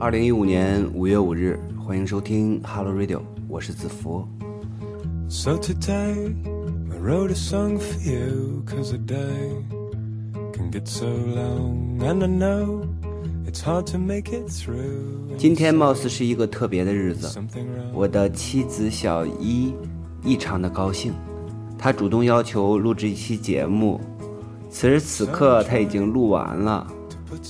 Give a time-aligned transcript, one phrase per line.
[0.00, 4.26] 二零一五年五月五日，欢迎收听 Hello Radio，我是子福。
[5.28, 6.34] So today
[6.90, 9.62] I wrote a song for you cause a day
[10.54, 12.86] can get so long and I know
[13.46, 17.38] it's hard to make it through 今天貌似是一个特别的日子，
[17.92, 19.74] 我的妻子小一
[20.24, 21.12] 异常的高兴，
[21.76, 24.00] 她主动要求录制一期节目，
[24.70, 26.86] 此时此刻她已经录完了。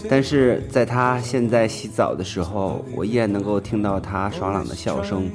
[0.08, 5.30] 但是在他现在洗澡的时候，我依然能够听到他爽朗的笑声。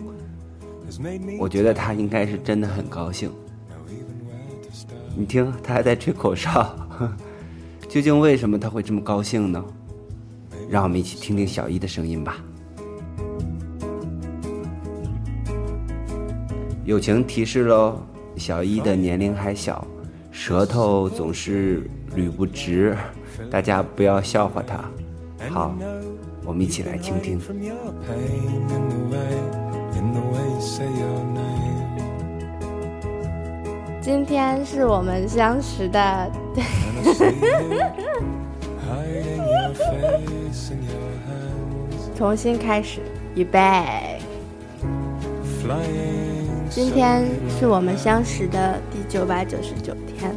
[1.40, 3.32] 我觉得他应该是真的很高兴。
[5.16, 6.76] 你听，他还在吹口哨。
[7.90, 9.64] 究竟为什么他会这么高兴呢？
[10.70, 12.38] 让我们一起听听小一的声音吧。
[16.86, 17.98] 友情提示喽，
[18.36, 19.86] 小一的年龄还小，
[20.32, 22.96] 舌头总是捋不直。
[23.56, 24.84] 大家不要笑话他。
[25.50, 25.74] 好，
[26.44, 27.40] 我们一起来倾听。
[34.02, 36.30] 今天是我们相识的。
[42.14, 43.00] 重新开始，
[43.36, 44.20] 预备。
[46.70, 47.24] 今天
[47.58, 50.36] 是我们相识的第九百九十九天。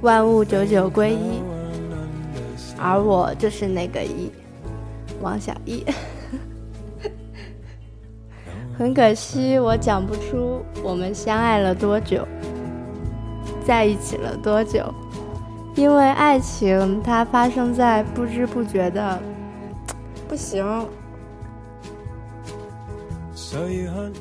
[0.00, 1.40] 万物久久归一，
[2.78, 4.30] 而我就是那个一，
[5.20, 5.84] 王小一。
[8.78, 12.24] 很可惜，我讲不出我们相爱了多久，
[13.66, 14.94] 在一起了多久，
[15.74, 19.20] 因为爱情它发生在不知不觉的。
[20.28, 20.86] 不行，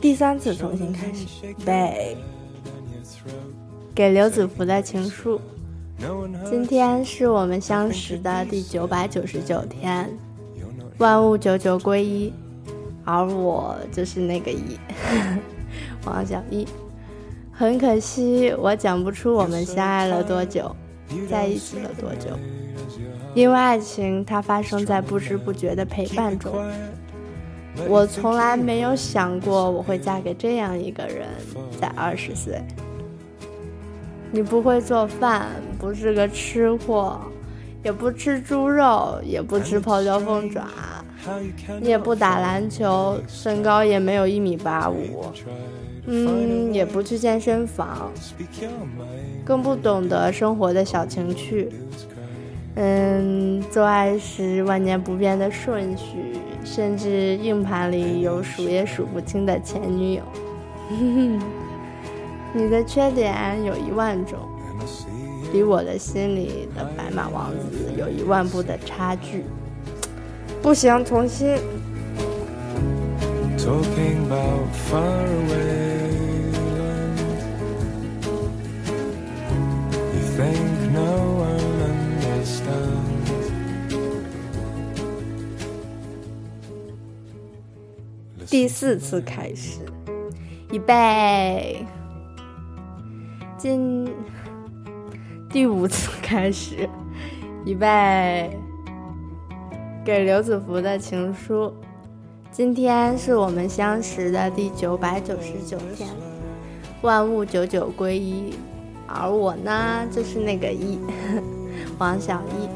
[0.02, 2.17] 第三次重新开始，背
[3.94, 5.39] 给刘子福的情书。
[6.48, 10.08] 今天是我们相识的第九百九十九天，
[11.00, 12.31] 万物久久归一，
[13.03, 14.78] 而我就是那个一，
[16.06, 16.68] 王小一。
[17.52, 20.74] 很可惜，我讲不出我们相爱了多久，
[21.28, 22.38] 在一起了多久，
[23.34, 26.53] 因为爱情它发生在不知不觉的陪伴中。
[27.88, 31.28] 我从来没有想过我会嫁给这样一个人，
[31.81, 32.62] 在二十岁。
[34.30, 35.47] 你不会做饭，
[35.79, 37.19] 不是个吃货，
[37.83, 40.63] 也不吃猪肉，也不吃泡椒凤爪，
[41.81, 45.25] 你也不打篮球，身高也没有一米八五，
[46.05, 48.11] 嗯，也不去健身房，
[49.45, 51.69] 更不懂得生活的小情趣，
[52.75, 60.23] 嗯，做爱时万年不变的顺序，甚至硬盘里有数也数不清的前女友。
[62.53, 64.39] 你的缺点有一万种，
[65.53, 69.44] 离我的心里的白马王子有一万步的差距。
[70.62, 71.58] 不行，重新。
[88.50, 89.81] 第四次开始，
[90.72, 91.86] 预备。
[93.57, 94.07] 今
[95.50, 96.88] 第五次 开始，
[97.66, 98.59] 预备
[100.03, 101.74] 给刘子福的情书。
[102.52, 106.09] 今天是我们相识的第九百九十九天，
[107.02, 108.56] 万物久久归一，
[109.07, 111.00] 而我呢，就是那个一，
[111.97, 112.68] 王小一。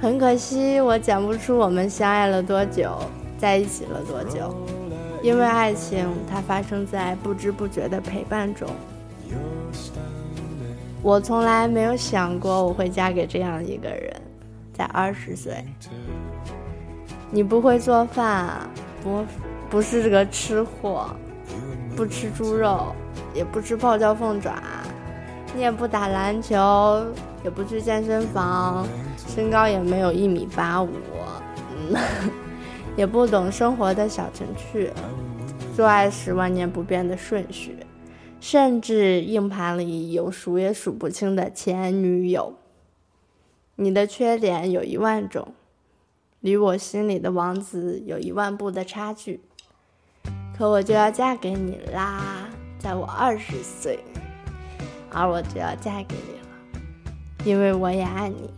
[0.00, 2.96] 很可惜，我讲不出我们相爱了多久，
[3.36, 4.54] 在一起了多久，
[5.22, 8.68] 因为爱情它发生在不知不觉的陪伴中。
[11.02, 14.12] 我从来没有想过我会嫁给这样一个人，
[14.72, 15.64] 在二十岁。
[17.30, 18.68] 你不会做饭，
[19.02, 19.24] 不
[19.70, 21.06] 不是个吃货，
[21.94, 22.94] 不吃猪肉，
[23.32, 24.54] 也不吃泡椒凤爪，
[25.54, 27.06] 你也不打篮球，
[27.44, 28.86] 也不去健身房，
[29.16, 30.88] 身高也没有一米八五，
[31.70, 31.96] 嗯，
[32.96, 34.90] 也不懂生活的小情趣，
[35.76, 37.78] 做爱时万年不变的顺序。
[38.40, 42.54] 甚至硬盘里有数也数不清的前女友。
[43.76, 45.54] 你的缺点有一万种，
[46.40, 49.40] 离我心里的王子有一万步的差距。
[50.56, 52.48] 可我就要嫁给你啦，
[52.78, 54.00] 在我二十岁，
[55.10, 56.48] 而我就要嫁给你了，
[57.44, 58.50] 因为我也爱你。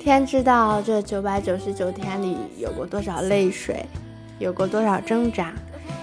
[0.00, 3.84] 天知道这九百九十九天里有过多少泪水，
[4.38, 5.52] 有过多少挣扎。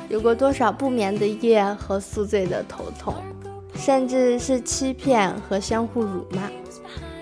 [0.10, 3.14] 有过多少不眠的夜和宿醉的头痛，
[3.76, 6.50] 甚至是欺骗和相互辱骂，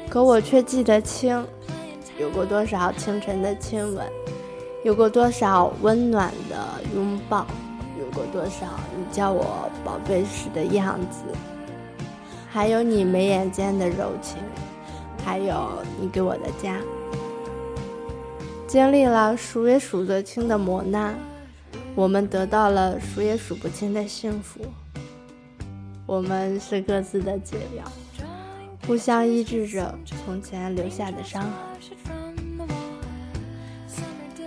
[0.09, 1.45] 可我却记得清。
[2.17, 4.03] 有过多少清晨的亲吻，
[4.83, 6.55] 有过多少温暖的
[6.95, 7.45] 拥抱，
[7.99, 8.65] 有过多少
[8.97, 11.19] 你叫我宝贝时的样子，
[12.49, 14.37] 还有你眉眼间的柔情，
[15.23, 15.69] 还有
[15.99, 16.77] 你给我的家。
[18.65, 21.13] 经历了数也数得清的磨难，
[21.97, 24.61] 我们得到了数也数不清的幸福。
[26.05, 27.83] 我们是各自的解药。
[28.85, 31.51] 互相医治着从前留下的伤痕。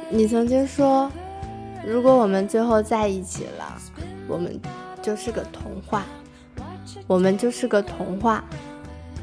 [0.09, 1.11] 你曾经说，
[1.85, 3.77] 如果我们最后在一起了，
[4.29, 4.57] 我们
[5.03, 6.05] 就是个童话，
[7.09, 8.45] 我们就是个童话，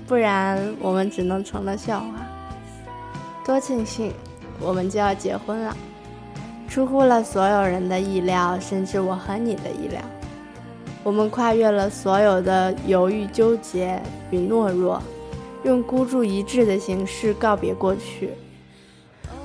[0.06, 2.28] 不然我们只能成了笑话。
[3.46, 4.12] 多庆幸，
[4.60, 5.78] 我们就要结婚了，
[6.78, 10.00] 出乎了所有人的意料，甚至我和你的意料。
[11.04, 15.02] 我们跨越了所有的犹豫、纠结与懦弱，
[15.64, 18.30] 用孤注一掷的形式告别过去。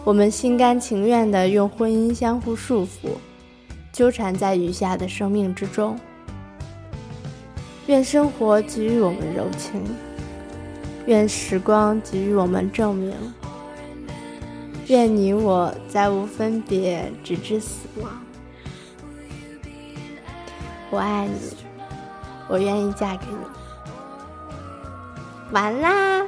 [0.04, 3.08] 我们心甘情愿地用婚姻相互束缚，
[3.94, 5.98] 纠缠在余下的生命之中。
[7.86, 9.82] 愿生活给予我们柔情，
[11.06, 13.14] 愿时光给予我们证明，
[14.88, 18.10] 愿你我再无分别，直至死亡。
[20.90, 21.34] 我爱你，
[22.48, 23.36] 我愿意嫁给你。
[25.52, 26.26] 完啦。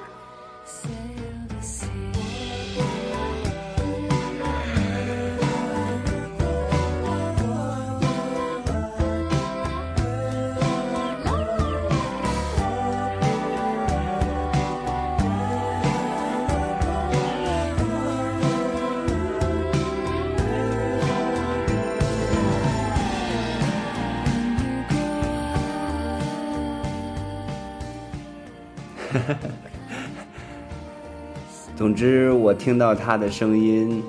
[31.77, 34.03] 总之，我听到他的声音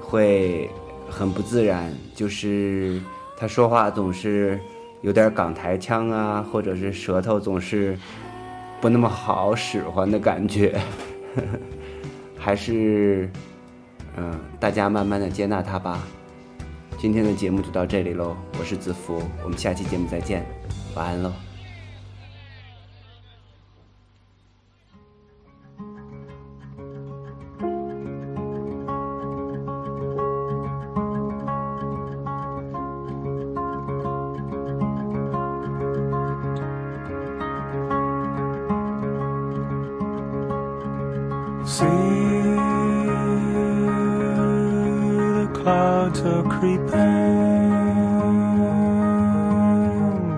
[0.00, 0.70] 会
[1.08, 3.00] 很不自然，就是
[3.36, 4.58] 他说话总是
[5.02, 7.96] 有点港台腔啊，或者是舌头总是
[8.80, 10.80] 不那么好使唤的感觉。
[12.38, 13.28] 还是，
[14.16, 16.02] 嗯，大家慢慢的接纳他吧。
[16.96, 20.46] 今天的节目就到这里喽，我是子福，我们下期节目再见，
[20.94, 21.30] 晚安喽。
[41.76, 41.84] See
[45.36, 46.88] the clouds are creeping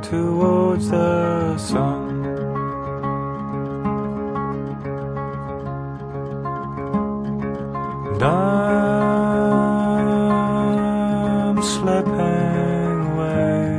[0.03, 2.25] towards the sun.
[8.09, 8.43] And I'm
[11.63, 13.79] slipping away,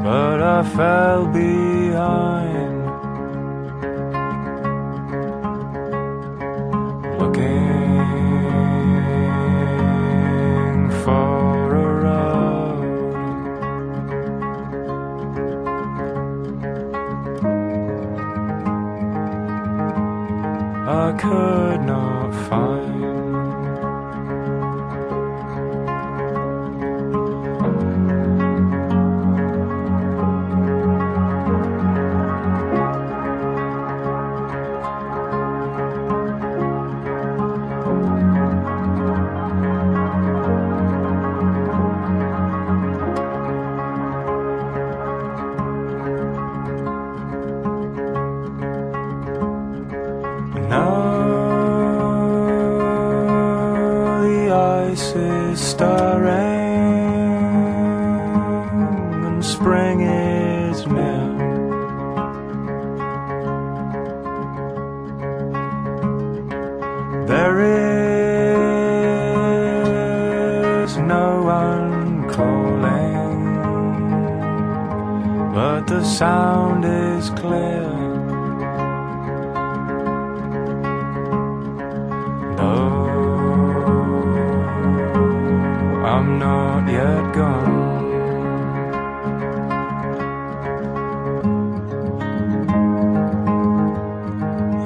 [0.02, 2.69] but I fell behind,
[20.86, 23.09] I could not find.
[67.30, 67.60] There
[70.84, 73.44] is no one calling,
[75.54, 77.86] but the sound is clear.